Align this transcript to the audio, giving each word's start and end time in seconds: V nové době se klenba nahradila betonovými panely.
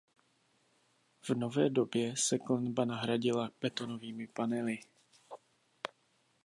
V 1.21 1.29
nové 1.29 1.69
době 1.69 2.13
se 2.17 2.39
klenba 2.39 2.85
nahradila 2.85 3.51
betonovými 3.61 4.27
panely. 4.27 4.79